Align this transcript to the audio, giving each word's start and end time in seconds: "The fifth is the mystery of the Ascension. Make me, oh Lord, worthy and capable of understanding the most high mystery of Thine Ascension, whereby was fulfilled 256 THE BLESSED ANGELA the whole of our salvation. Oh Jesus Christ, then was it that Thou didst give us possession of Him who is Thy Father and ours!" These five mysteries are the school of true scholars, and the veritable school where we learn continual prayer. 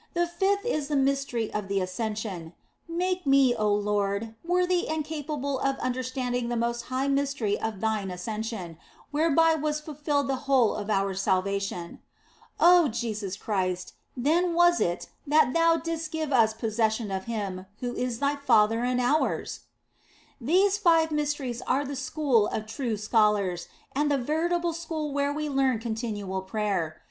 "The 0.14 0.28
fifth 0.28 0.64
is 0.64 0.86
the 0.86 0.94
mystery 0.94 1.52
of 1.52 1.66
the 1.66 1.80
Ascension. 1.80 2.52
Make 2.86 3.26
me, 3.26 3.52
oh 3.52 3.74
Lord, 3.74 4.36
worthy 4.44 4.86
and 4.86 5.04
capable 5.04 5.58
of 5.58 5.76
understanding 5.78 6.48
the 6.48 6.56
most 6.56 6.82
high 6.82 7.08
mystery 7.08 7.58
of 7.60 7.80
Thine 7.80 8.08
Ascension, 8.08 8.78
whereby 9.10 9.56
was 9.56 9.80
fulfilled 9.80 10.28
256 10.28 10.28
THE 10.28 10.72
BLESSED 10.76 10.82
ANGELA 10.86 10.86
the 10.86 10.94
whole 10.94 11.00
of 11.02 11.08
our 11.08 11.14
salvation. 11.94 11.98
Oh 12.60 12.88
Jesus 12.90 13.36
Christ, 13.36 13.94
then 14.16 14.54
was 14.54 14.80
it 14.80 15.08
that 15.26 15.52
Thou 15.52 15.78
didst 15.78 16.12
give 16.12 16.32
us 16.32 16.54
possession 16.54 17.10
of 17.10 17.24
Him 17.24 17.66
who 17.80 17.92
is 17.96 18.20
Thy 18.20 18.36
Father 18.36 18.84
and 18.84 19.00
ours!" 19.00 19.62
These 20.40 20.78
five 20.78 21.10
mysteries 21.10 21.60
are 21.62 21.84
the 21.84 21.96
school 21.96 22.46
of 22.46 22.66
true 22.66 22.96
scholars, 22.96 23.66
and 23.96 24.08
the 24.12 24.16
veritable 24.16 24.74
school 24.74 25.12
where 25.12 25.32
we 25.32 25.48
learn 25.48 25.80
continual 25.80 26.42
prayer. 26.42 27.02